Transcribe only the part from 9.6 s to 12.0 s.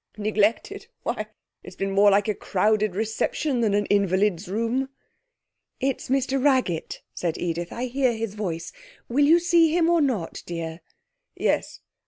him or not, dear?' 'Yes.